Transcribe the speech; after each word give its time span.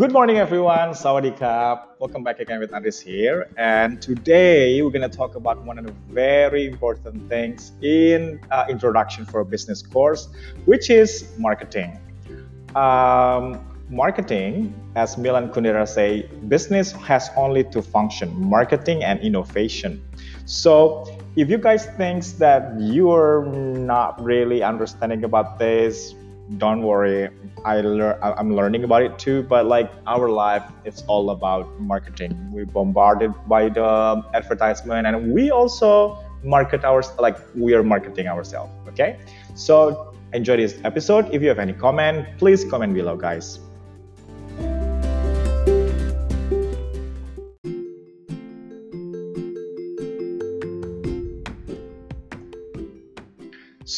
Good 0.00 0.12
morning, 0.12 0.38
everyone. 0.38 0.94
Sawadee 0.94 1.36
Kap. 1.36 1.96
Welcome 1.98 2.24
back 2.24 2.40
again 2.40 2.58
with 2.58 2.72
Andres 2.72 2.98
here. 2.98 3.50
And 3.58 4.00
today 4.00 4.80
we're 4.80 4.88
going 4.88 5.02
to 5.10 5.14
talk 5.14 5.34
about 5.34 5.62
one 5.66 5.78
of 5.78 5.84
the 5.84 5.92
very 6.08 6.66
important 6.66 7.28
things 7.28 7.72
in 7.82 8.40
uh, 8.50 8.64
introduction 8.70 9.26
for 9.26 9.40
a 9.40 9.44
business 9.44 9.82
course, 9.82 10.30
which 10.64 10.88
is 10.88 11.30
marketing. 11.36 11.98
Um, 12.74 13.60
marketing, 13.90 14.72
as 14.96 15.18
Milan 15.18 15.50
Kundera 15.50 15.86
say, 15.86 16.22
business 16.48 16.92
has 16.92 17.28
only 17.36 17.62
two 17.62 17.82
function: 17.82 18.32
marketing 18.40 19.04
and 19.04 19.20
innovation. 19.20 20.02
So 20.46 21.14
if 21.36 21.50
you 21.50 21.58
guys 21.58 21.84
think 21.98 22.24
that 22.38 22.72
you're 22.80 23.44
not 23.44 24.18
really 24.24 24.62
understanding 24.62 25.24
about 25.24 25.58
this, 25.58 26.14
don't 26.58 26.82
worry 26.82 27.28
i 27.64 27.76
i'm 28.38 28.54
learning 28.56 28.82
about 28.82 29.02
it 29.02 29.18
too 29.18 29.42
but 29.44 29.66
like 29.66 29.90
our 30.06 30.28
life 30.28 30.64
it's 30.84 31.02
all 31.06 31.30
about 31.30 31.80
marketing. 31.80 32.32
We're 32.52 32.66
bombarded 32.66 33.32
by 33.46 33.68
the 33.68 34.22
advertisement 34.34 35.06
and 35.06 35.32
we 35.32 35.50
also 35.50 36.18
market 36.42 36.84
our 36.84 37.02
like 37.18 37.36
we 37.54 37.74
are 37.74 37.82
marketing 37.82 38.26
ourselves 38.26 38.72
okay? 38.88 39.18
So 39.54 40.14
enjoy 40.32 40.56
this 40.56 40.78
episode. 40.84 41.28
If 41.32 41.42
you 41.42 41.48
have 41.48 41.58
any 41.58 41.72
comment 41.72 42.26
please 42.38 42.64
comment 42.64 42.94
below 42.94 43.16
guys 43.16 43.60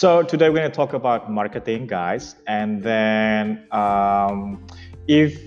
So 0.02 0.20
today 0.24 0.48
we're 0.48 0.56
going 0.56 0.68
to 0.68 0.76
talk 0.76 0.94
about 0.94 1.30
marketing, 1.30 1.86
guys, 1.86 2.34
and 2.48 2.82
then 2.82 3.68
um, 3.70 4.66
if 5.06 5.40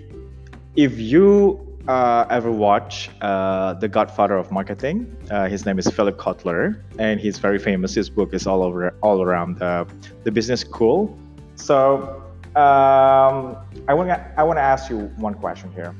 if 0.77 0.97
you 0.97 1.59
uh, 1.89 2.25
ever 2.29 2.49
watch 2.49 3.09
uh, 3.19 3.73
The 3.73 3.89
Godfather 3.89 4.37
of 4.37 4.53
Marketing, 4.53 5.13
uh, 5.29 5.49
his 5.49 5.65
name 5.65 5.77
is 5.77 5.89
Philip 5.89 6.15
Kotler, 6.15 6.81
and 6.97 7.19
he's 7.19 7.37
very 7.37 7.59
famous. 7.59 7.95
His 7.95 8.09
book 8.09 8.33
is 8.33 8.47
all 8.47 8.63
over 8.63 8.95
all 9.01 9.21
around 9.21 9.57
the 9.57 9.85
the 10.23 10.31
business 10.31 10.61
school. 10.61 11.19
So 11.55 12.23
um, 12.55 13.57
I 13.89 13.93
want 13.93 14.09
I 14.37 14.43
want 14.43 14.55
to 14.55 14.63
ask 14.63 14.89
you 14.89 14.99
one 15.17 15.33
question 15.33 15.69
here. 15.73 15.93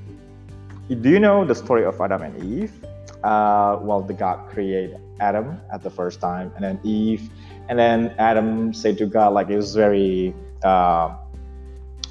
Do 0.88 1.10
you 1.10 1.20
know 1.20 1.44
the 1.44 1.56
story 1.56 1.84
of 1.84 2.00
Adam 2.00 2.22
and 2.22 2.42
Eve? 2.42 2.72
Uh, 3.26 3.80
well, 3.82 4.02
the 4.02 4.14
God 4.14 4.38
created 4.50 5.00
Adam 5.20 5.60
at 5.74 5.82
the 5.82 5.90
first 5.90 6.22
time, 6.22 6.52
and 6.56 6.64
then 6.64 6.80
Eve 6.84 7.30
and 7.68 7.80
then 7.80 8.14
Adam 8.18 8.74
said 8.74 8.98
to 9.00 9.06
God, 9.08 9.34
like, 9.34 9.50
it 9.50 9.56
was 9.56 9.74
very, 9.74 10.34
uh, 10.64 11.16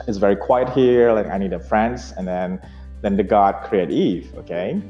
it's 0.09 0.19
very 0.19 0.37
quiet 0.37 0.71
here. 0.71 1.13
Like, 1.13 1.29
I 1.29 1.39
need 1.39 1.53
a 1.53 1.61
friend. 1.61 2.01
And 2.17 2.27
then, 2.27 2.61
then 3.03 3.17
the 3.17 3.23
God 3.23 3.63
create 3.65 3.91
Eve. 3.91 4.35
Okay. 4.37 4.81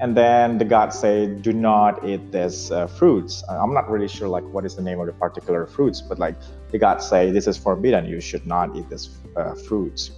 And 0.00 0.16
then 0.16 0.58
the 0.58 0.64
God 0.64 0.92
said, 0.92 1.42
do 1.42 1.52
not 1.52 2.06
eat 2.06 2.32
this 2.32 2.70
uh, 2.70 2.86
fruits. 2.86 3.44
I'm 3.48 3.72
not 3.72 3.90
really 3.90 4.08
sure 4.08 4.28
like 4.28 4.44
what 4.44 4.64
is 4.64 4.74
the 4.74 4.82
name 4.82 4.98
of 4.98 5.06
the 5.06 5.12
particular 5.12 5.66
fruits, 5.66 6.00
but 6.00 6.18
like 6.18 6.34
the 6.70 6.78
God 6.78 6.98
say, 6.98 7.30
this 7.30 7.46
is 7.46 7.56
forbidden. 7.56 8.06
You 8.06 8.20
should 8.20 8.46
not 8.46 8.74
eat 8.74 8.88
this 8.90 9.10
uh, 9.36 9.54
fruits. 9.54 10.10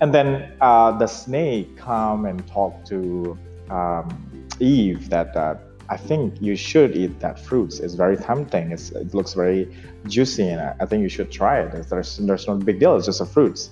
And 0.00 0.14
then 0.14 0.52
uh, 0.60 0.92
the 0.92 1.06
snake 1.06 1.76
come 1.76 2.26
and 2.26 2.46
talk 2.46 2.84
to 2.86 3.36
um, 3.68 4.35
Eve 4.60 5.10
that 5.10 5.36
uh, 5.36 5.54
I 5.88 5.96
think 5.96 6.40
you 6.40 6.56
should 6.56 6.96
eat 6.96 7.20
that 7.20 7.38
fruits. 7.38 7.78
It's 7.78 7.94
very 7.94 8.16
tempting. 8.16 8.72
It's, 8.72 8.90
it 8.90 9.14
looks 9.14 9.34
very 9.34 9.74
juicy, 10.08 10.48
and 10.48 10.60
I 10.80 10.86
think 10.86 11.02
you 11.02 11.08
should 11.08 11.30
try 11.30 11.60
it. 11.60 11.88
There's 11.88 12.16
there's 12.16 12.46
no 12.48 12.56
big 12.56 12.80
deal. 12.80 12.96
It's 12.96 13.06
just 13.06 13.20
a 13.20 13.26
fruits. 13.26 13.70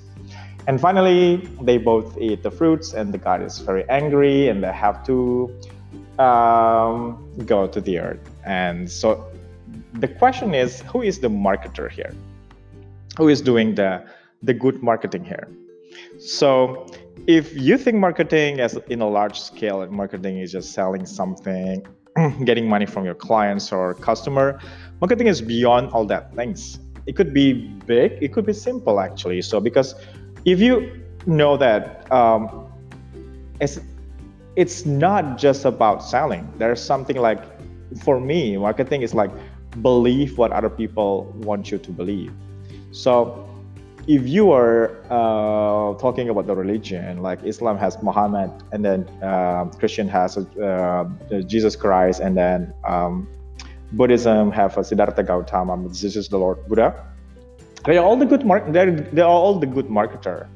And 0.67 0.81
finally, 0.81 1.49
they 1.61 1.77
both 1.77 2.17
eat 2.19 2.43
the 2.43 2.51
fruits, 2.51 2.95
and 2.95 3.13
the 3.13 3.19
God 3.19 3.43
is 3.43 3.59
very 3.59 3.89
angry, 3.91 4.49
and 4.49 4.63
they 4.63 4.73
have 4.73 5.05
to 5.07 5.53
um, 6.19 7.19
go 7.45 7.67
to 7.67 7.81
the 7.81 7.99
earth. 7.99 8.31
And 8.47 8.91
so, 8.91 9.27
the 9.95 10.09
question 10.09 10.55
is, 10.55 10.81
who 10.83 11.03
is 11.03 11.19
the 11.19 11.29
marketer 11.29 11.91
here? 11.91 12.15
Who 13.17 13.29
is 13.29 13.41
doing 13.43 13.75
the 13.75 14.05
the 14.43 14.55
good 14.55 14.83
marketing 14.83 15.25
here? 15.25 15.49
So, 16.19 16.87
if 17.27 17.57
you 17.57 17.79
think 17.79 17.97
marketing 17.97 18.61
as 18.61 18.77
in 18.89 19.01
a 19.01 19.09
large 19.09 19.41
scale, 19.41 19.83
and 19.83 19.93
marketing 19.93 20.39
is 20.39 20.53
just 20.53 20.73
selling 20.73 21.07
something 21.07 21.87
getting 22.45 22.69
money 22.69 22.87
from 22.87 23.05
your 23.05 23.15
clients 23.15 23.73
or 23.73 23.95
customer 23.95 24.61
marketing 25.01 25.27
is 25.27 25.41
beyond 25.41 25.91
all 25.91 26.05
that 26.07 26.35
things. 26.35 26.79
It 27.07 27.17
could 27.17 27.35
be 27.35 27.53
big 27.87 28.23
it 28.23 28.33
could 28.33 28.47
be 28.47 28.53
simple 28.53 29.01
actually. 29.01 29.43
So 29.43 29.61
because 29.61 29.95
if 30.45 30.61
you 30.61 31.03
know 31.27 31.57
that 31.57 32.11
um, 32.13 32.73
it's 33.61 33.81
it's 34.57 34.87
not 34.87 35.39
just 35.39 35.65
about 35.65 36.05
selling. 36.05 36.53
There's 36.59 36.81
something 36.81 37.17
like 37.17 37.43
for 38.03 38.21
me 38.21 38.57
marketing 38.57 39.03
is 39.03 39.15
like 39.15 39.31
believe 39.83 40.39
what 40.39 40.53
other 40.53 40.71
people 40.71 41.33
want 41.37 41.71
you 41.71 41.79
to 41.79 41.91
believe. 41.91 42.33
So 42.93 43.49
if 44.07 44.29
you 44.29 44.53
are 44.53 44.97
uh, 45.11 45.95
talking 45.99 46.29
about 46.29 46.47
the 46.47 46.55
religion, 46.55 47.23
like 47.23 47.43
Islam 47.45 47.79
has 47.79 48.01
Muhammad, 48.03 48.51
and 48.73 48.85
then 48.85 49.09
uh, 49.23 49.65
Christian 49.79 50.09
has 50.09 50.37
uh, 50.37 51.05
Jesus 51.47 51.77
Christ, 51.77 52.21
and 52.21 52.37
then 52.37 52.73
um, 52.85 53.29
Buddhism 53.93 54.51
have 54.51 54.75
Siddhartha 54.87 55.23
Gautama, 55.23 55.89
this 55.89 56.17
is 56.17 56.29
the 56.29 56.39
Lord 56.39 56.67
Buddha. 56.69 56.95
They 57.85 57.99
are 57.99 58.05
all 58.05 58.17
the 58.17 58.27
good 58.27 58.45
mark. 58.45 58.73
They're 58.73 58.91
they 58.91 59.23
are 59.23 59.29
all 59.29 59.59
the 59.59 59.67
good 59.67 59.89
marketer. 59.89 60.49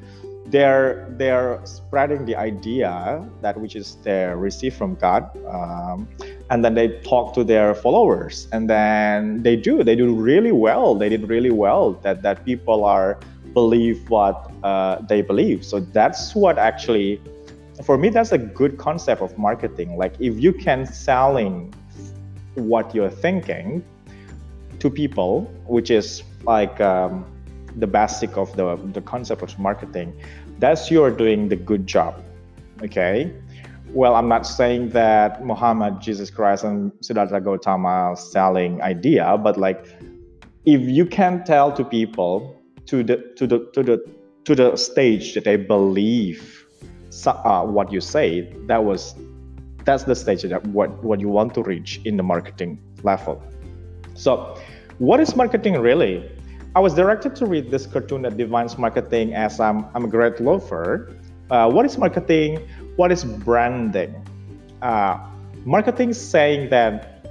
They're 0.47 1.05
they're 1.17 1.61
spreading 1.63 2.25
the 2.25 2.35
idea 2.35 3.23
that 3.41 3.59
which 3.59 3.75
is 3.75 3.97
they 4.01 4.25
receive 4.33 4.73
from 4.73 4.95
God, 4.95 5.29
um, 5.45 6.07
and 6.49 6.65
then 6.65 6.73
they 6.73 6.99
talk 7.01 7.35
to 7.35 7.43
their 7.43 7.75
followers, 7.75 8.47
and 8.51 8.67
then 8.67 9.43
they 9.43 9.55
do 9.55 9.83
they 9.83 9.95
do 9.95 10.15
really 10.15 10.51
well. 10.51 10.95
They 10.95 11.09
did 11.09 11.29
really 11.29 11.51
well. 11.51 11.93
That 12.01 12.23
that 12.23 12.45
people 12.45 12.83
are 12.83 13.19
believe 13.53 14.09
what 14.09 14.51
uh, 14.63 15.01
they 15.01 15.21
believe. 15.21 15.65
So 15.65 15.79
that's 15.79 16.35
what 16.35 16.57
actually, 16.57 17.21
for 17.83 17.97
me, 17.97 18.09
that's 18.09 18.31
a 18.31 18.37
good 18.37 18.77
concept 18.77 19.21
of 19.21 19.37
marketing. 19.37 19.97
Like 19.97 20.13
if 20.19 20.39
you 20.39 20.53
can 20.53 20.85
selling 20.85 21.73
what 22.55 22.93
you're 22.93 23.09
thinking 23.09 23.83
to 24.79 24.89
people, 24.89 25.41
which 25.65 25.91
is 25.91 26.23
like 26.43 26.79
um, 26.81 27.25
the 27.75 27.87
basic 27.87 28.37
of 28.37 28.55
the, 28.55 28.75
the 28.93 29.01
concept 29.01 29.41
of 29.41 29.57
marketing, 29.59 30.13
that's 30.59 30.91
you're 30.91 31.11
doing 31.11 31.49
the 31.49 31.55
good 31.55 31.87
job. 31.87 32.21
Okay. 32.81 33.33
Well, 33.91 34.15
I'm 34.15 34.27
not 34.27 34.45
saying 34.45 34.89
that 34.89 35.43
Muhammad, 35.43 35.99
Jesus 35.99 36.29
Christ, 36.29 36.63
and 36.63 36.91
Siddhartha 37.01 37.41
Gautama 37.41 38.15
selling 38.15 38.81
idea, 38.83 39.35
but 39.37 39.57
like 39.57 39.83
if 40.65 40.81
you 40.81 41.05
can 41.05 41.43
tell 41.43 41.71
to 41.71 41.83
people 41.83 42.58
to 42.89 43.03
the 43.03 43.17
to 43.37 43.47
the 43.47 43.59
to 43.73 43.83
the 43.83 43.97
to 44.45 44.55
the 44.55 44.75
stage 44.75 45.33
that 45.35 45.43
they 45.43 45.55
believe 45.55 46.65
uh, 47.25 47.63
what 47.63 47.91
you 47.91 48.01
say 48.01 48.51
that 48.67 48.83
was 48.83 49.15
that's 49.85 50.03
the 50.03 50.15
stage 50.15 50.41
that 50.43 50.65
what 50.67 50.89
what 51.03 51.19
you 51.19 51.29
want 51.29 51.53
to 51.53 51.61
reach 51.63 52.01
in 52.05 52.17
the 52.17 52.23
marketing 52.23 52.79
level. 53.03 53.41
So 54.15 54.57
what 54.97 55.19
is 55.19 55.35
marketing 55.35 55.79
really? 55.79 56.29
I 56.75 56.79
was 56.79 56.93
directed 56.93 57.35
to 57.37 57.45
read 57.45 57.71
this 57.71 57.85
cartoon 57.85 58.21
that 58.23 58.37
defines 58.37 58.77
marketing 58.77 59.33
as 59.33 59.59
i'm, 59.59 59.85
I'm 59.95 60.05
a 60.05 60.07
great 60.07 60.39
lover 60.39 61.19
uh, 61.49 61.67
what 61.69 61.85
is 61.85 61.97
marketing? 61.97 62.59
What 62.95 63.11
is 63.11 63.23
branding? 63.23 64.13
Uh, 64.83 65.17
marketing 65.65 66.13
saying 66.13 66.69
that 66.69 67.25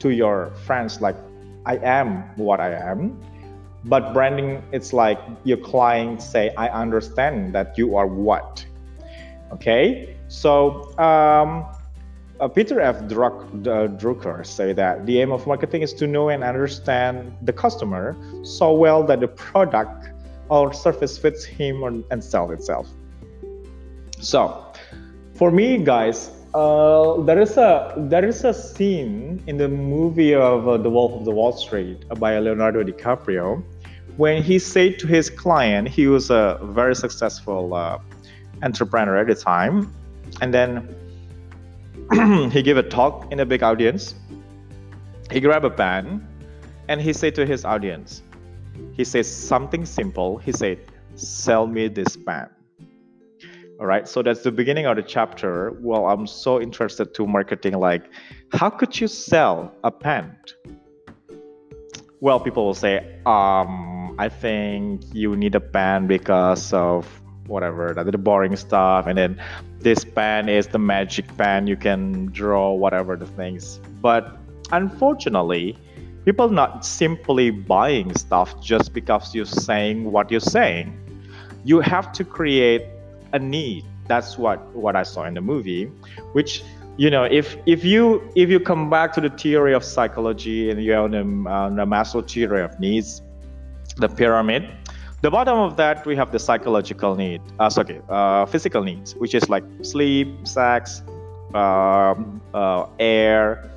to 0.00 0.10
your 0.10 0.50
friends 0.66 1.00
like 1.00 1.16
i 1.66 1.76
am 1.78 2.22
what 2.36 2.60
i 2.60 2.70
am 2.70 3.18
but 3.84 4.14
branding 4.14 4.62
it's 4.72 4.92
like 4.92 5.18
your 5.44 5.58
client 5.58 6.22
say 6.22 6.52
i 6.56 6.68
understand 6.68 7.54
that 7.54 7.76
you 7.76 7.96
are 7.96 8.06
what. 8.06 8.64
Okay? 9.52 10.16
So 10.28 10.98
um, 10.98 11.66
uh, 12.40 12.48
peter 12.48 12.80
f. 12.80 13.02
Druck, 13.02 13.44
uh, 13.66 13.88
drucker 13.96 14.44
say 14.44 14.72
that 14.72 15.06
the 15.06 15.20
aim 15.20 15.30
of 15.32 15.46
marketing 15.46 15.82
is 15.82 15.92
to 15.94 16.06
know 16.06 16.30
and 16.30 16.42
understand 16.42 17.36
the 17.42 17.52
customer 17.52 18.16
so 18.42 18.72
well 18.72 19.02
that 19.04 19.20
the 19.20 19.28
product 19.28 20.08
or 20.48 20.72
service 20.72 21.16
fits 21.16 21.44
him 21.44 21.82
or, 21.82 21.92
and 22.10 22.22
sell 22.22 22.50
itself. 22.50 22.88
So 24.20 24.72
for 25.34 25.50
me 25.50 25.78
guys 25.78 26.30
uh, 26.54 27.20
there 27.22 27.40
is 27.40 27.56
a 27.56 27.94
there 27.96 28.24
is 28.24 28.44
a 28.44 28.54
scene 28.54 29.42
in 29.46 29.56
the 29.56 29.68
movie 29.68 30.34
of 30.34 30.68
uh, 30.68 30.76
The 30.78 30.88
Wolf 30.88 31.12
of 31.12 31.24
the 31.24 31.32
Wall 31.32 31.52
Street 31.52 32.04
by 32.18 32.38
Leonardo 32.38 32.82
DiCaprio 32.82 33.62
when 34.16 34.42
he 34.42 34.58
said 34.58 34.98
to 35.00 35.06
his 35.06 35.30
client, 35.30 35.88
he 35.88 36.06
was 36.06 36.30
a 36.30 36.58
very 36.62 36.94
successful 36.94 37.74
uh, 37.74 37.98
entrepreneur 38.62 39.16
at 39.16 39.26
the 39.26 39.34
time, 39.34 39.92
and 40.40 40.52
then 40.52 40.88
he 42.50 42.62
gave 42.62 42.76
a 42.76 42.82
talk 42.82 43.30
in 43.32 43.40
a 43.40 43.46
big 43.46 43.62
audience. 43.62 44.14
He 45.30 45.40
grabbed 45.40 45.64
a 45.64 45.70
pen 45.70 46.26
and 46.88 47.00
he 47.00 47.12
said 47.12 47.34
to 47.36 47.46
his 47.46 47.64
audience, 47.64 48.22
he 48.92 49.04
says 49.04 49.30
something 49.30 49.84
simple. 49.84 50.38
He 50.38 50.52
said, 50.52 50.78
"Sell 51.14 51.66
me 51.66 51.88
this 51.88 52.16
pen." 52.16 52.48
All 53.80 53.86
right. 53.86 54.06
So 54.06 54.22
that's 54.22 54.42
the 54.42 54.52
beginning 54.52 54.86
of 54.86 54.96
the 54.96 55.02
chapter. 55.02 55.72
Well, 55.80 56.06
I'm 56.06 56.26
so 56.26 56.60
interested 56.60 57.14
to 57.14 57.26
marketing. 57.26 57.74
Like, 57.74 58.04
how 58.52 58.70
could 58.70 59.00
you 59.00 59.08
sell 59.08 59.72
a 59.82 59.90
pen? 59.90 60.36
Well, 62.20 62.40
people 62.40 62.66
will 62.66 62.74
say, 62.74 63.20
um, 63.26 63.93
I 64.18 64.28
think 64.28 65.02
you 65.12 65.36
need 65.36 65.54
a 65.54 65.60
pen 65.60 66.06
because 66.06 66.72
of 66.72 67.06
whatever, 67.46 67.92
the 67.94 68.18
boring 68.18 68.56
stuff, 68.56 69.06
and 69.06 69.18
then 69.18 69.42
this 69.80 70.04
pen 70.04 70.48
is 70.48 70.68
the 70.68 70.78
magic 70.78 71.36
pen. 71.36 71.66
You 71.66 71.76
can 71.76 72.26
draw 72.26 72.72
whatever 72.72 73.16
the 73.16 73.26
things. 73.26 73.80
But 74.00 74.38
unfortunately, 74.72 75.76
people 76.24 76.48
not 76.48 76.84
simply 76.84 77.50
buying 77.50 78.14
stuff 78.16 78.60
just 78.62 78.92
because 78.92 79.34
you're 79.34 79.44
saying 79.44 80.10
what 80.10 80.30
you're 80.30 80.40
saying. 80.40 80.96
You 81.64 81.80
have 81.80 82.12
to 82.12 82.24
create 82.24 82.86
a 83.32 83.38
need. 83.38 83.84
That's 84.06 84.38
what 84.38 84.60
what 84.74 84.96
I 84.96 85.02
saw 85.02 85.24
in 85.24 85.34
the 85.34 85.40
movie, 85.40 85.86
which 86.32 86.62
you 86.96 87.10
know 87.10 87.24
if 87.24 87.56
if 87.66 87.84
you 87.84 88.22
if 88.36 88.48
you 88.48 88.60
come 88.60 88.90
back 88.90 89.12
to 89.14 89.20
the 89.20 89.30
theory 89.30 89.74
of 89.74 89.82
psychology 89.82 90.70
and 90.70 90.82
you 90.82 90.92
have 90.92 91.10
the, 91.10 91.18
the 91.18 91.86
Maslow 91.86 92.22
theory 92.30 92.62
of 92.62 92.78
needs, 92.78 93.22
the 93.96 94.08
pyramid. 94.08 94.70
The 95.22 95.30
bottom 95.30 95.58
of 95.58 95.76
that 95.76 96.04
we 96.04 96.16
have 96.16 96.32
the 96.32 96.38
psychological 96.38 97.14
need, 97.14 97.40
uh, 97.58 97.70
sorry, 97.70 98.00
uh, 98.08 98.44
physical 98.46 98.82
needs, 98.82 99.14
which 99.16 99.34
is 99.34 99.48
like 99.48 99.64
sleep, 99.82 100.28
sex, 100.46 101.02
um, 101.54 102.42
uh, 102.52 102.86
air, 102.98 103.70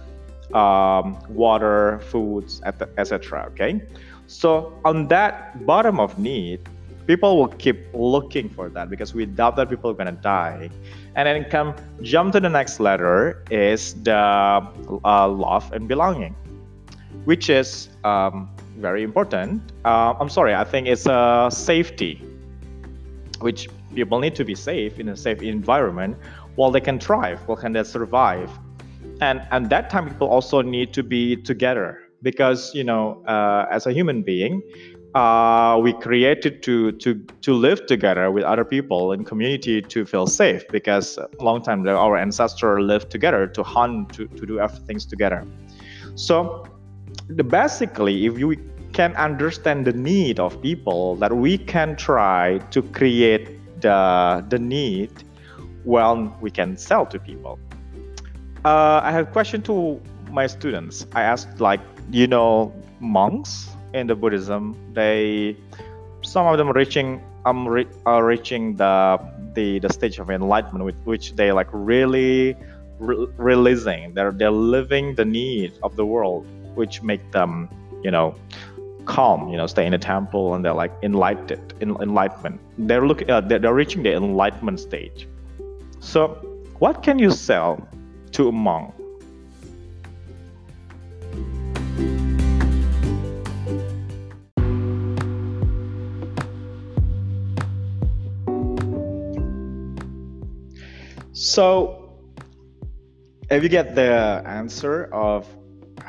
um, 0.54 1.18
water, 1.30 2.00
foods, 2.10 2.62
etc. 2.66 3.48
Okay, 3.52 3.81
so 4.28 4.74
on 4.84 5.08
that 5.08 5.66
bottom 5.66 6.00
of 6.00 6.19
need, 6.19 6.68
people 7.08 7.38
will 7.38 7.48
keep 7.48 7.88
looking 7.94 8.50
for 8.50 8.68
that 8.69 8.90
because 8.90 9.14
we 9.14 9.25
doubt 9.25 9.56
that 9.56 9.69
people 9.69 9.90
are 9.90 9.94
going 9.94 10.14
to 10.14 10.22
die 10.22 10.69
and 11.16 11.25
then 11.25 11.46
come 11.50 11.74
jump 12.02 12.34
to 12.34 12.40
the 12.40 12.50
next 12.50 12.80
letter 12.80 13.42
is 13.50 13.96
the 14.04 14.14
uh, 14.14 15.28
love 15.28 15.72
and 15.72 15.88
belonging 15.88 16.36
which 17.24 17.50
is 17.50 17.90
um, 18.04 18.50
very 18.77 19.03
important. 19.03 19.62
Uh, 19.85 20.13
i'm 20.19 20.29
sorry 20.29 20.53
i 20.53 20.63
think 20.63 20.88
it's 20.88 21.07
uh, 21.07 21.50
safety 21.50 22.21
which 23.39 23.69
people 23.94 24.19
need 24.19 24.35
to 24.35 24.45
be 24.45 24.56
safe 24.56 25.00
in 25.00 25.09
a 25.09 25.18
safe 25.18 25.41
environment 25.41 26.18
while 26.56 26.71
they 26.71 26.81
can 26.81 27.00
thrive 27.00 27.39
while 27.47 27.57
can 27.57 27.74
they 27.74 27.83
survive. 27.83 28.50
And 29.21 29.41
and 29.51 29.69
that 29.69 29.89
time 29.89 30.09
people 30.09 30.27
also 30.27 30.62
need 30.62 30.94
to 30.94 31.03
be 31.03 31.35
together 31.35 32.00
because 32.21 32.74
you 32.75 32.83
know 32.83 33.24
uh, 33.25 33.65
as 33.71 33.85
a 33.85 33.94
human 33.94 34.21
being 34.21 34.62
uh, 35.15 35.80
we 35.81 35.94
created 35.94 36.62
to 36.63 36.91
to 37.03 37.15
to 37.41 37.53
live 37.53 37.85
together 37.88 38.30
with 38.31 38.44
other 38.44 38.65
people 38.65 39.13
in 39.13 39.23
community 39.23 39.81
to 39.81 40.06
feel 40.06 40.27
safe 40.27 40.68
because 40.69 41.18
a 41.18 41.44
long 41.44 41.62
time 41.62 41.88
our 41.88 42.18
ancestors 42.18 42.80
lived 42.81 43.09
together 43.09 43.47
to 43.47 43.63
hunt 43.63 44.13
to, 44.13 44.27
to 44.27 44.45
do 44.45 44.59
everything 44.59 45.00
together. 45.00 45.44
So 46.15 46.65
the 47.30 47.44
basically 47.44 48.25
if 48.25 48.38
you 48.38 48.56
can 48.94 49.16
understand 49.16 49.86
the 49.86 49.94
need 49.94 50.40
of 50.40 50.62
people 50.62 51.16
that 51.18 51.36
we 51.36 51.58
can 51.58 51.96
try 51.96 52.58
to 52.72 52.81
create 52.81 53.60
the 53.81 54.44
the 54.50 54.58
need 54.58 55.12
well 55.86 56.36
we 56.42 56.50
can 56.50 56.78
sell 56.78 57.06
to 57.06 57.19
people. 57.19 57.60
Uh, 58.66 59.00
i 59.04 59.12
have 59.12 59.28
a 59.28 59.31
question 59.31 59.62
to 59.62 60.02
my 60.31 60.48
students. 60.48 61.06
I 61.14 61.22
asked 61.24 61.62
like 61.62 61.80
you 62.12 62.28
know 62.28 62.74
monks 63.00 63.69
in 63.94 64.08
the 64.08 64.16
Buddhism, 64.16 64.75
they 64.94 65.56
some 66.22 66.48
of 66.48 66.58
them 66.58 66.69
reaching 66.72 67.22
um 67.46 67.68
re, 67.68 67.88
are 68.06 68.25
reaching 68.25 68.75
the 68.75 69.19
the 69.54 69.80
the 69.80 69.90
stage 69.90 70.19
of 70.19 70.30
enlightenment 70.30 70.84
with 70.84 71.00
which 71.06 71.34
they 71.36 71.52
like 71.52 71.68
really 71.72 72.56
re- 73.00 73.28
releasing 73.38 74.14
they're 74.14 74.31
they're 74.31 74.52
living 74.52 75.16
the 75.16 75.24
need 75.24 75.72
of 75.84 75.96
the 75.96 76.06
world 76.06 76.46
which 76.77 77.01
make 77.01 77.31
them 77.31 77.69
you 78.03 78.12
know 78.12 78.35
calm 79.06 79.50
you 79.50 79.57
know 79.57 79.68
stay 79.68 79.85
in 79.85 79.94
a 79.94 79.97
temple 79.97 80.53
and 80.53 80.63
they're 80.63 80.74
like 80.74 80.94
enlightened 81.03 81.74
enlightenment. 81.81 82.59
They're 82.77 83.06
looking 83.06 83.29
uh, 83.29 83.41
they're, 83.41 83.59
they're 83.59 83.74
reaching 83.74 84.03
the 84.03 84.13
enlightenment 84.13 84.79
stage. 84.79 85.27
So 86.00 86.35
what 86.79 87.03
can 87.03 87.18
you 87.18 87.31
sell 87.31 87.88
to 88.33 88.50
a 88.50 88.51
monk? 88.51 88.94
So, 101.57 102.13
if 103.50 103.63
you 103.63 103.69
get 103.69 103.95
the 103.95 104.44
answer 104.45 105.06
of 105.13 105.47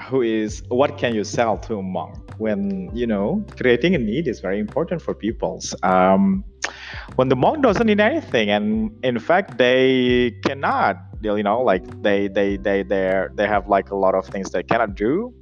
who 0.08 0.22
is 0.22 0.62
what 0.68 0.98
can 0.98 1.14
you 1.14 1.24
sell 1.24 1.58
to 1.58 1.76
a 1.78 1.82
monk 1.82 2.16
when 2.38 2.90
you 2.94 3.06
know 3.06 3.44
creating 3.56 3.94
a 3.94 3.98
need 3.98 4.26
is 4.26 4.40
very 4.40 4.58
important 4.58 5.02
for 5.02 5.14
people's. 5.14 5.74
Um, 5.82 6.44
when 7.16 7.28
the 7.28 7.36
monk 7.36 7.62
doesn't 7.62 7.86
need 7.86 8.00
anything 8.00 8.50
and 8.50 8.92
in 9.02 9.18
fact 9.18 9.58
they 9.58 10.32
cannot 10.44 10.96
you 11.22 11.42
know 11.42 11.60
like 11.62 11.84
they 12.02 12.28
they 12.28 12.56
they 12.56 12.82
they 12.82 13.26
they 13.34 13.46
have 13.46 13.68
like 13.68 13.90
a 13.90 13.96
lot 13.96 14.14
of 14.14 14.26
things 14.26 14.50
they 14.50 14.62
cannot 14.62 14.94
do. 14.94 15.34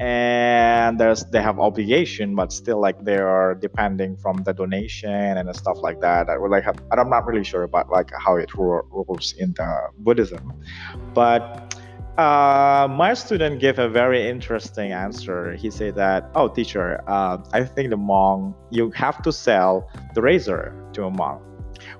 And 0.00 0.98
there's 0.98 1.24
they 1.26 1.40
have 1.40 1.60
obligation 1.60 2.34
but 2.34 2.52
still 2.52 2.80
like 2.80 3.04
they 3.04 3.16
are 3.16 3.54
depending 3.54 4.16
from 4.16 4.42
the 4.42 4.52
donation 4.52 5.38
and 5.38 5.54
stuff 5.54 5.78
like 5.78 6.00
that. 6.00 6.28
I 6.28 6.36
would 6.36 6.50
like 6.50 6.64
have, 6.64 6.76
i'm 6.90 7.08
not 7.08 7.26
really 7.26 7.44
sure 7.44 7.62
about 7.62 7.90
like 7.90 8.10
how 8.18 8.34
it 8.36 8.52
rules 8.54 9.34
in 9.38 9.52
the 9.52 9.70
buddhism. 9.98 10.52
But 11.14 11.73
uh, 12.18 12.88
my 12.90 13.14
student 13.14 13.60
gave 13.60 13.78
a 13.78 13.88
very 13.88 14.28
interesting 14.28 14.92
answer. 14.92 15.54
He 15.54 15.70
said 15.70 15.94
that 15.96 16.30
oh 16.34 16.48
teacher 16.48 17.02
uh, 17.06 17.38
i 17.52 17.64
think 17.64 17.90
the 17.90 17.96
monk 17.96 18.54
you 18.70 18.90
have 18.90 19.22
to 19.22 19.32
sell 19.32 19.88
the 20.14 20.22
razor 20.22 20.74
to 20.92 21.04
a 21.04 21.10
monk 21.10 21.42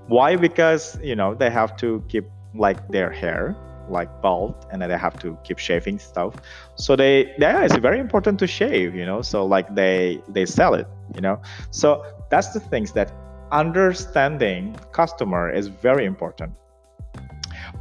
why? 0.08 0.36
Because 0.36 0.98
you 1.02 1.16
know 1.16 1.34
they 1.34 1.50
have 1.50 1.76
to 1.78 2.02
keep 2.08 2.24
like 2.54 2.88
their 2.88 3.10
hair 3.10 3.56
like 3.90 4.08
bald 4.22 4.54
and 4.72 4.80
then 4.80 4.88
they 4.88 4.96
have 4.96 5.18
to 5.18 5.36
keep 5.44 5.58
shaving 5.58 5.98
stuff. 5.98 6.34
So 6.76 6.96
they 6.96 7.34
yeah 7.38 7.64
it's 7.64 7.76
very 7.76 7.98
important 7.98 8.38
to 8.40 8.46
shave 8.46 8.94
you 8.94 9.04
know 9.04 9.22
so 9.22 9.44
like 9.44 9.74
they 9.74 10.22
they 10.28 10.46
sell 10.46 10.74
it 10.74 10.86
you 11.14 11.20
know? 11.20 11.40
So 11.70 12.04
that's 12.30 12.48
the 12.52 12.60
things 12.60 12.92
that 12.92 13.12
understanding 13.52 14.76
customer 14.92 15.50
is 15.50 15.68
very 15.68 16.04
important 16.06 16.52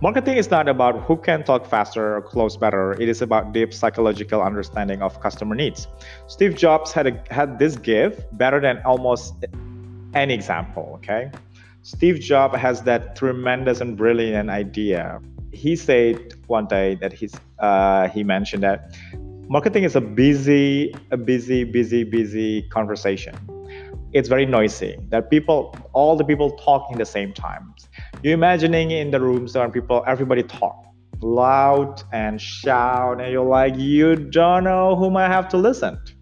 marketing 0.04 0.36
is 0.36 0.52
not 0.52 0.68
about 0.68 0.96
who 1.04 1.16
can 1.16 1.46
talk 1.46 1.66
faster 1.66 2.18
or 2.18 2.22
close 2.22 2.58
better 2.58 2.92
it 3.02 3.08
is 3.08 3.22
about 3.22 3.54
deep 3.54 3.74
psychological 3.74 4.42
understanding 4.42 5.02
of 5.02 5.18
customer 5.22 5.56
needs 5.56 5.88
steve 6.28 6.58
jobs 6.58 6.92
had 6.92 7.08
a, 7.08 7.14
had 7.32 7.58
this 7.58 7.78
gift 7.78 8.20
better 8.38 8.60
than 8.60 8.82
almost 8.84 9.46
any 10.14 10.34
example 10.34 10.92
okay 10.96 11.32
steve 11.84 12.20
jobs 12.20 12.58
has 12.58 12.82
that 12.82 13.16
tremendous 13.16 13.80
and 13.80 13.96
brilliant 13.96 14.50
idea 14.50 15.22
he 15.54 15.74
said 15.74 16.34
one 16.48 16.68
day 16.68 16.96
that 16.96 17.14
he's 17.14 17.34
uh, 17.60 18.10
he 18.10 18.26
mentioned 18.26 18.62
that 18.62 18.94
marketing 19.48 19.84
is 19.84 19.96
a 19.96 20.02
busy, 20.02 20.94
a 21.12 21.18
busy, 21.18 21.64
busy, 21.64 22.04
busy 22.04 22.64
conversation. 22.70 23.36
It's 24.12 24.30
very 24.30 24.46
noisy. 24.46 24.98
That 25.10 25.30
people, 25.30 25.76
all 25.94 26.16
the 26.16 26.24
people 26.24 26.52
talking 26.58 26.96
at 26.96 27.00
the 27.00 27.06
same 27.06 27.34
time. 27.34 27.74
You 28.22 28.34
imagining 28.34 28.92
in 28.92 29.12
the 29.12 29.20
rooms 29.20 29.54
there 29.54 29.64
are 29.64 29.70
people, 29.70 30.04
everybody 30.08 30.44
talk 30.44 30.84
loud 31.22 32.04
and 32.12 32.40
shout, 32.40 33.22
and 33.22 33.32
you're 33.32 33.46
like, 33.46 33.76
you 33.78 34.16
don't 34.16 34.66
know 34.66 34.96
whom 34.96 35.18
I 35.18 35.28
have 35.28 35.48
to 35.50 35.58
listen. 35.58 36.00
To. 36.06 36.14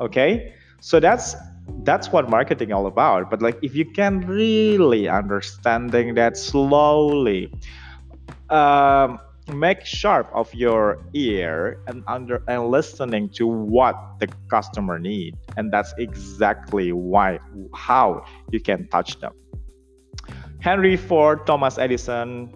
Okay, 0.00 0.54
so 0.80 1.00
that's 1.00 1.34
that's 1.82 2.10
what 2.12 2.28
marketing 2.28 2.72
all 2.72 2.86
about. 2.86 3.30
But 3.30 3.42
like, 3.42 3.58
if 3.62 3.74
you 3.74 3.84
can 3.84 4.20
really 4.20 5.08
understanding 5.08 6.14
that 6.14 6.36
slowly 6.36 7.52
um, 8.50 9.18
make 9.52 9.84
sharp 9.84 10.30
of 10.34 10.52
your 10.54 10.98
ear 11.14 11.80
and 11.86 12.02
under 12.06 12.42
and 12.48 12.68
listening 12.68 13.28
to 13.30 13.46
what 13.46 13.96
the 14.20 14.28
customer 14.50 14.98
need 14.98 15.36
and 15.56 15.72
that's 15.72 15.94
exactly 15.98 16.92
why 16.92 17.38
how 17.74 18.22
you 18.50 18.60
can 18.60 18.86
touch 18.88 19.18
them 19.20 19.32
henry 20.60 20.96
ford 20.96 21.46
thomas 21.46 21.78
edison 21.78 22.52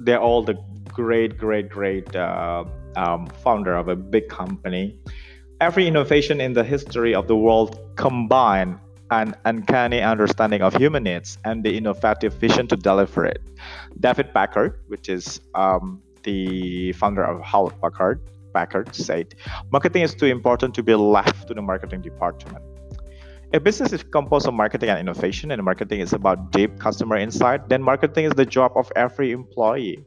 they're 0.00 0.20
all 0.20 0.42
the 0.42 0.54
great 0.92 1.36
great 1.36 1.68
great 1.68 2.14
uh, 2.16 2.64
um, 2.96 3.26
founder 3.42 3.74
of 3.76 3.88
a 3.88 3.96
big 3.96 4.28
company 4.28 4.98
every 5.60 5.86
innovation 5.86 6.40
in 6.40 6.52
the 6.52 6.64
history 6.64 7.14
of 7.14 7.26
the 7.28 7.36
world 7.36 7.78
combined 7.96 8.78
an 9.10 9.34
uncanny 9.44 10.00
understanding 10.00 10.62
of 10.62 10.74
human 10.74 11.04
needs 11.04 11.38
and 11.44 11.64
the 11.64 11.76
innovative 11.76 12.34
vision 12.34 12.66
to 12.66 12.76
deliver 12.76 13.24
it. 13.24 13.40
David 14.00 14.32
Packard, 14.34 14.80
which 14.88 15.08
is 15.08 15.40
um, 15.54 16.02
the 16.24 16.92
founder 16.92 17.24
of 17.24 17.44
Hewlett 17.44 17.80
Packard, 17.80 18.20
Packard 18.52 18.94
said, 18.94 19.34
marketing 19.70 20.02
is 20.02 20.14
too 20.14 20.26
important 20.26 20.74
to 20.74 20.82
be 20.82 20.94
left 20.94 21.46
to 21.48 21.54
the 21.54 21.62
marketing 21.62 22.02
department. 22.02 22.64
If 23.52 23.62
business 23.62 23.92
is 23.92 24.02
composed 24.02 24.46
of 24.46 24.54
marketing 24.54 24.88
and 24.88 24.98
innovation 24.98 25.50
and 25.50 25.62
marketing 25.62 26.00
is 26.00 26.12
about 26.12 26.50
deep 26.50 26.78
customer 26.78 27.16
insight. 27.16 27.68
Then 27.68 27.82
marketing 27.82 28.24
is 28.24 28.32
the 28.32 28.44
job 28.44 28.72
of 28.74 28.90
every 28.96 29.30
employee. 29.32 30.04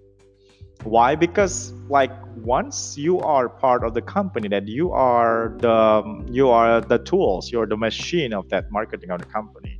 Why? 0.83 1.15
Because 1.15 1.73
like 1.89 2.11
once 2.37 2.97
you 2.97 3.19
are 3.19 3.49
part 3.49 3.83
of 3.83 3.93
the 3.93 4.01
company 4.01 4.47
that 4.49 4.67
you 4.67 4.91
are 4.91 5.55
the 5.57 6.23
you 6.31 6.49
are 6.49 6.79
the 6.79 6.99
tools 6.99 7.51
you're 7.51 7.67
the 7.67 7.75
machine 7.75 8.33
of 8.33 8.47
that 8.49 8.71
marketing 8.71 9.09
of 9.09 9.19
the 9.19 9.25
company. 9.25 9.79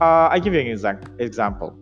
Uh, 0.00 0.28
i 0.30 0.38
give 0.38 0.54
you 0.54 0.60
an 0.60 0.66
exa- 0.66 1.20
example. 1.20 1.76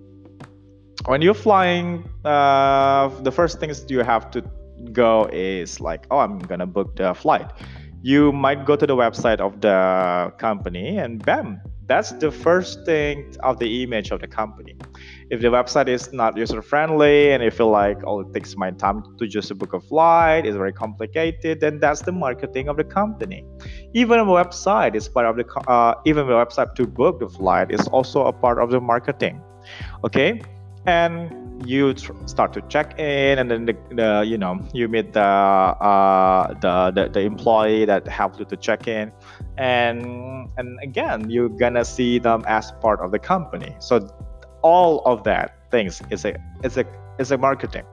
When 1.06 1.20
you're 1.20 1.34
flying 1.34 2.08
uh, 2.24 3.08
the 3.22 3.32
first 3.32 3.60
things 3.60 3.84
you 3.88 4.00
have 4.00 4.30
to 4.30 4.42
go 4.92 5.28
is 5.30 5.80
like 5.80 6.06
oh 6.10 6.18
i'm 6.18 6.38
gonna 6.38 6.66
book 6.66 6.96
the 6.96 7.12
flight 7.12 7.50
you 8.02 8.32
might 8.32 8.64
go 8.64 8.76
to 8.76 8.86
the 8.86 8.96
website 8.96 9.40
of 9.40 9.60
the 9.60 10.32
company 10.38 10.98
and 10.98 11.24
bam 11.24 11.60
that's 11.90 12.12
the 12.12 12.30
first 12.30 12.86
thing 12.86 13.34
of 13.42 13.58
the 13.58 13.82
image 13.82 14.12
of 14.12 14.20
the 14.20 14.28
company. 14.28 14.76
If 15.28 15.40
the 15.40 15.48
website 15.48 15.88
is 15.88 16.12
not 16.12 16.36
user 16.36 16.62
friendly 16.62 17.32
and 17.32 17.42
you 17.42 17.50
feel 17.50 17.68
like 17.68 17.98
oh 18.06 18.20
it 18.20 18.32
takes 18.32 18.56
my 18.56 18.70
time 18.70 19.02
to 19.18 19.26
just 19.26 19.52
book 19.58 19.72
a 19.72 19.80
flight 19.80 20.46
it's 20.46 20.56
very 20.56 20.72
complicated 20.72 21.58
then 21.58 21.80
that's 21.80 22.02
the 22.02 22.12
marketing 22.12 22.68
of 22.68 22.76
the 22.76 22.84
company. 22.84 23.44
Even 23.92 24.20
a 24.20 24.24
website 24.24 24.94
is 24.94 25.08
part 25.08 25.26
of 25.26 25.34
the 25.36 25.44
uh, 25.68 25.94
even 26.06 26.28
the 26.28 26.32
website 26.32 26.76
to 26.76 26.86
book 26.86 27.18
the 27.18 27.28
flight 27.28 27.72
is 27.72 27.88
also 27.88 28.24
a 28.26 28.32
part 28.32 28.60
of 28.60 28.70
the 28.70 28.80
marketing 28.80 29.42
okay? 30.04 30.40
And 30.86 31.49
you 31.64 31.94
tr- 31.94 32.12
start 32.26 32.52
to 32.54 32.60
check 32.62 32.98
in 32.98 33.38
and 33.38 33.50
then 33.50 33.66
the, 33.66 33.76
the 33.90 34.24
you 34.26 34.38
know 34.38 34.60
you 34.72 34.88
meet 34.88 35.12
the, 35.12 35.20
uh, 35.20 36.48
the, 36.60 36.90
the 36.90 37.08
the 37.08 37.20
employee 37.20 37.84
that 37.84 38.06
helped 38.08 38.38
you 38.38 38.44
to 38.46 38.56
check 38.56 38.88
in. 38.88 39.12
And 39.58 40.48
and 40.56 40.78
again 40.82 41.30
you're 41.30 41.48
gonna 41.48 41.84
see 41.84 42.18
them 42.18 42.44
as 42.46 42.72
part 42.80 43.00
of 43.00 43.12
the 43.12 43.18
company. 43.18 43.76
So 43.78 44.08
all 44.62 45.02
of 45.04 45.24
that 45.24 45.70
things 45.70 46.02
is 46.10 46.24
a 46.24 46.36
is 46.62 46.76
a 46.76 46.84
is 47.18 47.30
a 47.30 47.38
marketing 47.38 47.84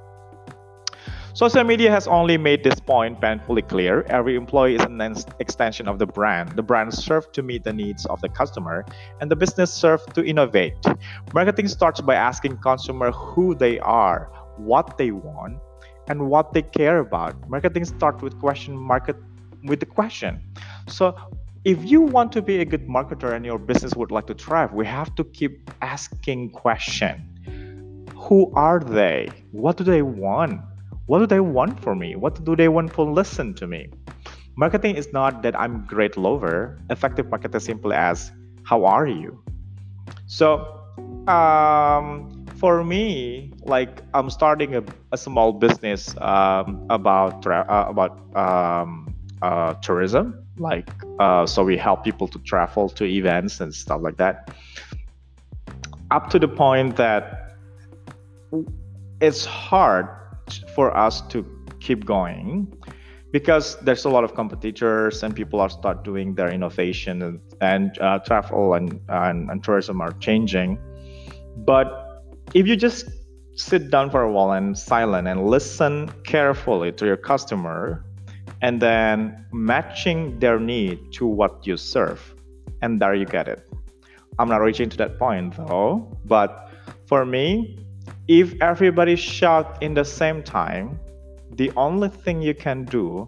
Social 1.38 1.64
media 1.64 1.92
has 1.92 2.08
only 2.08 2.36
made 2.36 2.64
this 2.64 2.80
point 2.80 3.22
painfully 3.22 3.62
clear. 3.62 4.02
Every 4.10 4.36
employee 4.36 4.74
is 4.74 4.82
an 4.82 5.00
extension 5.38 5.88
of 5.88 6.00
the 6.00 6.08
brand. 6.08 6.54
The 6.54 6.64
brand 6.64 6.92
serves 6.96 7.28
to 7.34 7.44
meet 7.44 7.64
the 7.64 7.74
needs 7.74 8.08
of 8.08 8.20
the 8.22 8.30
customer, 8.30 8.84
and 9.22 9.30
the 9.30 9.36
business 9.36 9.72
serves 9.72 10.04
to 10.16 10.26
innovate. 10.26 10.74
Marketing 11.36 11.68
starts 11.68 12.02
by 12.02 12.16
asking 12.16 12.58
consumer 12.58 13.12
who 13.12 13.54
they 13.54 13.78
are, 13.82 14.32
what 14.58 14.98
they 14.98 15.12
want, 15.12 15.60
and 16.08 16.28
what 16.28 16.54
they 16.54 16.64
care 16.64 16.98
about. 16.98 17.48
Marketing 17.48 17.86
starts 17.86 18.24
with 18.24 18.40
question 18.40 18.76
market 18.76 19.16
with 19.64 19.80
the 19.80 19.86
question. 19.86 20.42
So 20.88 21.16
if 21.66 21.86
you 21.86 22.02
want 22.02 22.32
to 22.32 22.42
be 22.42 22.62
a 22.62 22.66
good 22.66 22.88
marketer 22.88 23.34
and 23.36 23.46
your 23.46 23.60
business 23.60 23.94
would 23.94 24.10
like 24.10 24.26
to 24.26 24.34
thrive, 24.34 24.74
we 24.74 24.88
have 24.88 25.14
to 25.14 25.24
keep 25.24 25.70
asking 25.84 26.50
question. 26.50 28.08
Who 28.16 28.52
are 28.56 28.80
they? 28.80 29.30
What 29.52 29.78
do 29.78 29.84
they 29.84 30.02
want? 30.02 30.62
What 31.08 31.20
do 31.20 31.26
they 31.26 31.40
want 31.40 31.82
from 31.82 32.00
me? 32.00 32.16
What 32.16 32.44
do 32.44 32.56
they 32.56 32.68
want 32.68 32.94
to 32.94 33.02
listen 33.02 33.54
to 33.56 33.66
me? 33.66 33.90
Marketing 34.56 34.96
is 34.96 35.12
not 35.14 35.42
that 35.44 35.58
i'm 35.60 35.86
great 35.86 36.18
lover. 36.18 36.80
Effective 36.90 37.30
marketing 37.30 37.58
is 37.58 37.64
simply 37.64 37.96
as 37.96 38.32
how 38.64 38.86
are 38.86 39.08
you? 39.08 39.42
So 40.26 40.84
um, 41.28 42.46
for 42.56 42.84
me 42.84 43.54
like 43.64 44.02
i'm 44.14 44.30
starting 44.30 44.76
a, 44.76 44.84
a 45.12 45.18
small 45.18 45.54
business 45.54 46.16
um, 46.18 46.86
about 46.90 47.46
uh, 47.46 47.86
about 47.88 48.20
um, 48.36 49.16
uh, 49.42 49.76
tourism. 49.76 50.44
Like 50.58 50.90
uh, 51.20 51.46
so 51.46 51.64
we 51.64 51.78
help 51.78 52.04
people 52.04 52.28
to 52.28 52.40
travel 52.40 52.90
to 52.90 53.06
events 53.06 53.62
and 53.62 53.74
stuff 53.74 54.02
like 54.02 54.18
that. 54.18 54.54
Up 56.12 56.30
to 56.32 56.40
the 56.40 56.48
point 56.48 56.98
that 56.98 57.56
it's 59.22 59.46
hard 59.46 60.08
for 60.76 60.96
us 60.96 61.22
to 61.30 61.46
keep 61.80 62.06
going 62.06 62.72
because 63.32 63.78
there's 63.82 64.06
a 64.06 64.10
lot 64.10 64.24
of 64.24 64.34
competitors 64.34 65.24
and 65.24 65.36
people 65.36 65.60
are 65.60 65.70
start 65.70 66.04
doing 66.04 66.34
their 66.36 66.50
innovation 66.50 67.22
and, 67.22 67.42
and 67.62 68.00
uh, 68.00 68.20
travel 68.20 68.74
and, 68.74 69.00
and, 69.10 69.50
and 69.50 69.64
tourism 69.64 70.02
are 70.02 70.14
changing. 70.14 70.80
But 71.58 72.24
if 72.54 72.68
you 72.68 72.76
just 72.76 73.10
sit 73.56 73.90
down 73.90 74.10
for 74.10 74.22
a 74.22 74.32
while 74.32 74.52
and 74.52 74.78
silent 74.78 75.28
and 75.28 75.48
listen 75.48 76.10
carefully 76.24 76.92
to 76.94 77.06
your 77.06 77.18
customer 77.18 78.06
and 78.62 78.82
then 78.82 79.46
matching 79.52 80.40
their 80.40 80.60
need 80.60 81.12
to 81.12 81.26
what 81.26 81.66
you 81.66 81.76
serve 81.76 82.36
and 82.82 83.02
there 83.02 83.16
you 83.16 83.26
get 83.26 83.48
it. 83.48 83.68
I'm 84.40 84.48
not 84.48 84.62
reaching 84.62 84.90
to 84.90 84.98
that 84.98 85.18
point 85.18 85.58
though 85.58 86.18
but 86.26 86.72
for 87.08 87.26
me 87.26 87.80
if 88.28 88.54
everybody 88.62 89.16
shout 89.16 89.82
in 89.82 89.94
the 89.94 90.04
same 90.06 90.44
time 90.44 91.00
the 91.56 91.72
only 91.76 92.10
thing 92.10 92.42
you 92.42 92.54
can 92.54 92.86
do 92.86 93.28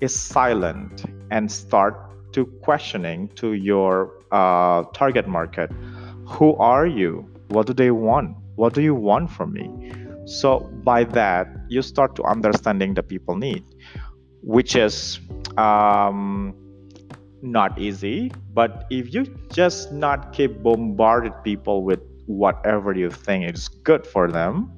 is 0.00 0.14
silent 0.14 1.04
and 1.30 1.50
start 1.50 2.32
to 2.32 2.44
questioning 2.62 3.28
to 3.28 3.54
your 3.54 4.12
uh, 4.30 4.84
target 4.92 5.26
market. 5.26 5.70
Who 6.26 6.54
are 6.56 6.86
you? 6.86 7.28
What 7.48 7.66
do 7.66 7.72
they 7.72 7.90
want? 7.90 8.36
What 8.56 8.74
do 8.74 8.82
you 8.82 8.94
want 8.94 9.30
from 9.30 9.52
me? 9.52 9.92
So 10.26 10.60
by 10.84 11.04
that 11.04 11.48
you 11.68 11.82
start 11.82 12.14
to 12.16 12.24
understanding 12.24 12.94
the 12.94 13.02
people 13.02 13.36
need 13.36 13.64
which 14.42 14.76
is 14.76 15.20
um, 15.56 16.54
not 17.42 17.78
easy. 17.78 18.32
But 18.52 18.86
if 18.90 19.12
you 19.14 19.26
just 19.52 19.92
not 19.92 20.32
keep 20.32 20.62
bombarded 20.62 21.32
people 21.44 21.84
with 21.84 22.00
whatever 22.30 22.92
you 22.94 23.10
think 23.10 23.52
is 23.52 23.68
good 23.68 24.06
for 24.06 24.30
them 24.30 24.70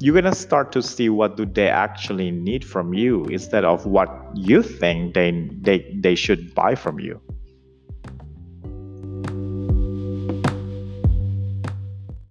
you're 0.00 0.20
to 0.20 0.34
start 0.34 0.72
to 0.72 0.82
see 0.82 1.08
what 1.08 1.36
do 1.36 1.46
they 1.46 1.68
actually 1.68 2.30
need 2.30 2.64
from 2.64 2.92
you 2.92 3.24
instead 3.26 3.64
of 3.64 3.86
what 3.86 4.10
you 4.34 4.62
think 4.62 5.14
they 5.14 5.48
they, 5.62 5.96
they 6.00 6.14
should 6.14 6.54
buy 6.54 6.74
from 6.74 7.00
you 7.00 7.20